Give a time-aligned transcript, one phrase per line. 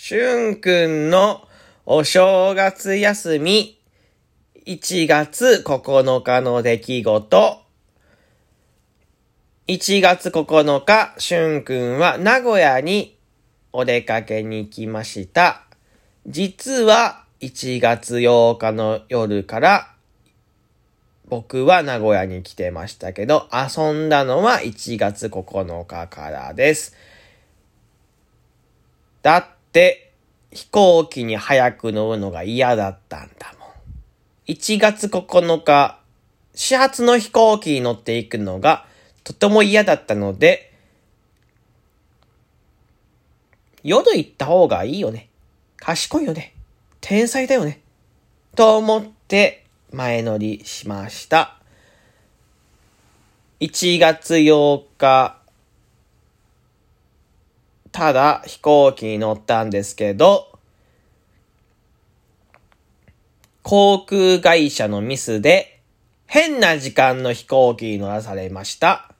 [0.00, 1.48] しゅんくんの
[1.84, 3.80] お正月休み、
[4.64, 7.62] 1月9日の出来事。
[9.66, 13.18] 1月9日、しゅんくんは名古屋に
[13.72, 15.64] お出かけに行きました。
[16.28, 19.94] 実は1月8日の夜から
[21.26, 26.94] 僕は名古屋に来てましたけど、遊んだのは1月9日からです。
[29.22, 30.10] だって、
[30.50, 33.70] 飛行機に早く乗るのが嫌だったんだもん。
[34.48, 36.00] 1月9日、
[36.52, 38.86] 始発の飛行機に乗っていくのが
[39.22, 40.72] とても嫌だったので、
[43.84, 45.28] 夜行った方がいいよね。
[45.76, 46.54] 賢いよね。
[47.00, 47.80] 天才だよね。
[48.56, 51.56] と思って前乗りしました。
[53.60, 55.37] 1月8日、
[57.92, 60.58] ただ飛行機に乗ったんですけど、
[63.62, 65.80] 航空会社のミスで
[66.26, 69.12] 変な時間の飛行機に乗らされました。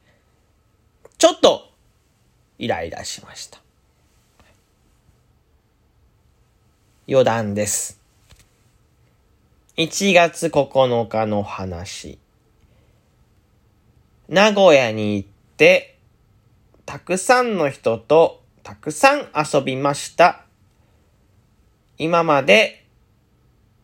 [1.19, 1.71] ちょっと
[2.59, 3.61] イライラしました。
[7.09, 8.01] 余談です。
[9.77, 12.19] 1月9日の話。
[14.29, 15.97] 名古屋に行って、
[16.85, 20.45] たくさんの人とたくさん遊びました。
[21.97, 22.85] 今まで、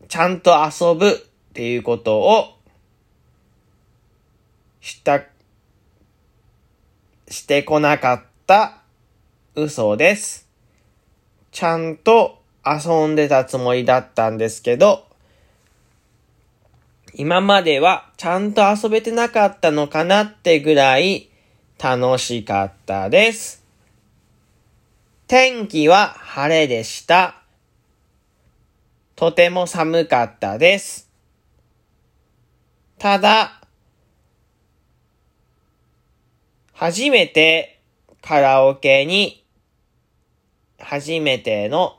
[0.07, 1.13] ちゃんと遊ぶっ
[1.55, 2.59] ていうことを、
[4.81, 5.23] した、
[7.27, 8.83] してこなかった
[9.55, 10.47] 嘘です。
[11.49, 15.07] ちゃんと遊んでたつもりだったんですけど、
[17.15, 21.31] 今まではちゃんと遊べてなかったのかなってぐらい
[21.83, 23.64] 楽しかったです。
[25.27, 27.41] 天気は晴れでした。
[29.15, 31.09] とても寒かったです。
[32.99, 33.59] ただ、
[36.73, 37.81] 初めて
[38.21, 39.43] カラオケに
[40.77, 41.97] 初めての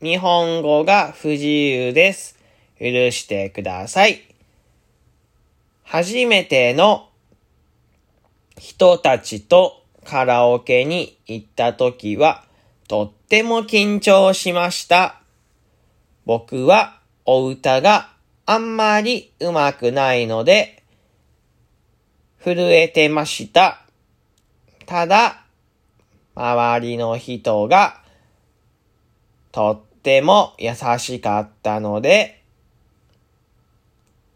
[0.00, 2.38] 日本語が不自由です。
[2.78, 4.22] 許してください。
[5.82, 7.08] 初めての
[8.56, 12.43] 人たちとカラオケに行った時は
[12.88, 15.20] とっても緊張しました。
[16.26, 18.10] 僕はお歌が
[18.46, 20.82] あんまり上手くないので
[22.44, 23.80] 震えてました。
[24.84, 25.44] ただ、
[26.34, 28.02] 周りの人が
[29.50, 32.42] とっても優しかったので、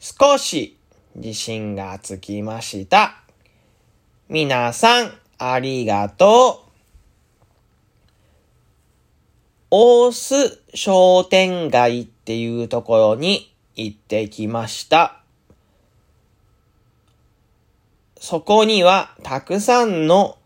[0.01, 0.79] 少し
[1.17, 3.21] 自信がつきました。
[4.31, 6.68] 皆さん、ありがとう。
[9.71, 15.21] 大須商店街っていうところに行ってきました。
[18.19, 20.39] そこにはたくさんの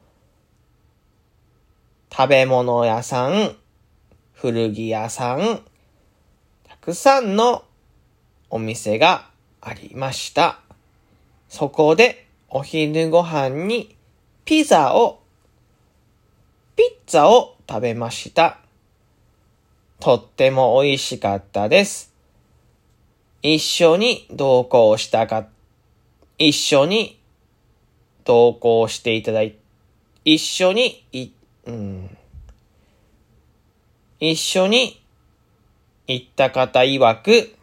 [2.11, 3.57] 食べ物屋さん、
[4.33, 5.63] 古着屋さん、
[6.69, 7.63] たくさんの
[8.51, 10.59] お店がありました。
[11.49, 13.97] そこでお昼ご飯に
[14.45, 15.23] ピザを、
[16.75, 18.62] ピッツァを食べました。
[20.03, 22.13] とっても美味しかったです。
[23.41, 25.47] 一緒に同行したか、
[26.39, 27.21] 一緒に
[28.25, 29.55] 同行していただい、
[30.25, 31.31] 一緒に、い、
[31.67, 32.19] うん、
[34.19, 35.01] 一緒に
[36.09, 37.55] 行った方曰く、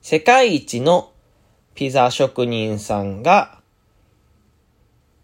[0.00, 1.12] 世界一の
[1.74, 3.58] ピザ職人さんが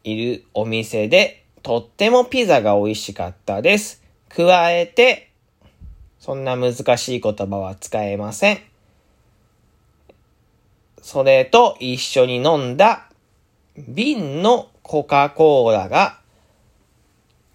[0.05, 4.02] いるお店で、とってもピザが美味しかったです。
[4.35, 5.31] 加えて、
[6.19, 8.61] そんな難しい言葉は使えません。
[11.03, 13.09] それと一緒に飲んだ
[13.77, 16.21] 瓶のコカ・コーラが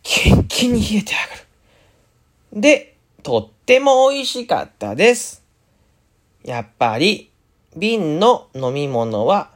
[0.03, 2.61] キンキンに冷えてあがる。
[2.61, 5.43] で、とっても美味しかったです。
[6.43, 7.31] やっぱり
[7.75, 9.51] 瓶の飲み物は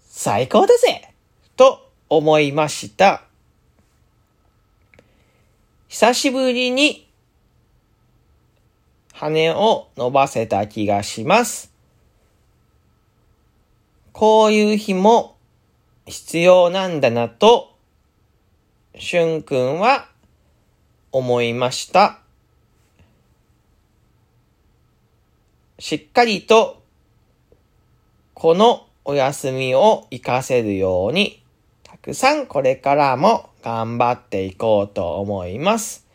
[0.00, 1.14] 最高だぜ
[1.56, 3.29] と思いました。
[5.90, 7.10] 久しぶりに
[9.12, 11.72] 羽を伸ばせた気がします。
[14.12, 15.36] こういう日も
[16.06, 17.74] 必要なんだなと、
[18.96, 20.06] しゅんくんは
[21.10, 22.20] 思いました。
[25.80, 26.84] しっかりと
[28.34, 31.42] このお休みを活かせるように、
[31.82, 36.06] たくさんこれからも頑張っていこうと思います。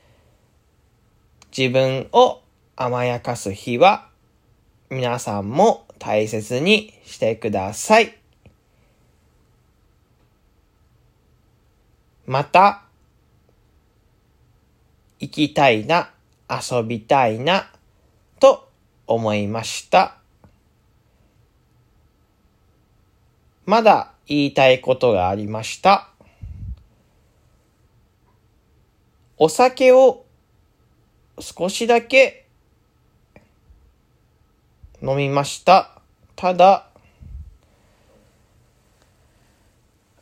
[1.55, 2.41] 自分を
[2.75, 4.09] 甘やかす日は
[4.89, 8.17] 皆さんも大切にしてください。
[12.25, 12.83] また、
[15.19, 16.11] 行きたいな、
[16.49, 17.71] 遊びたいな、
[18.39, 18.67] と
[19.07, 20.17] 思いました。
[23.65, 26.14] まだ言いたいことがありました。
[29.37, 30.25] お酒を
[31.39, 32.45] 少しだけ
[35.01, 36.01] 飲みました。
[36.35, 36.89] ただ、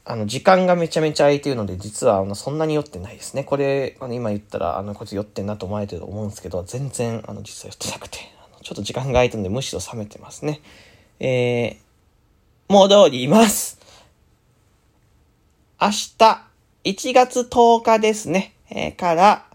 [0.05, 3.43] あの、時間がめちゃめちゃ空いてるので、実は、あの、そんなに酔ってないですね。
[3.43, 8.17] これ、あの、今言ったら、あの、こいつ酔ってんなと思われてると思うんですけど、全然、あの、実は酔ってなくて、
[8.63, 10.61] ちょっと時間が空いたので、むしろ冷めてますね。
[11.19, 13.79] えー、戻ります。
[15.79, 16.47] 明日、
[16.83, 19.45] 1月10日ですね、え、から、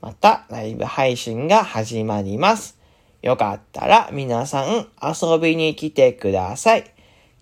[0.00, 2.78] またライブ配信が始まります。
[3.20, 6.90] よかったら皆さん遊びに来てください。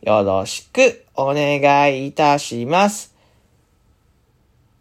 [0.03, 3.15] よろしくお願いいたします。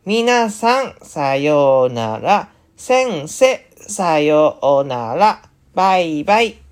[0.05, 2.49] 皆さん、さようなら。
[2.75, 5.43] 先生、さようなら。
[5.75, 6.68] バイバイ。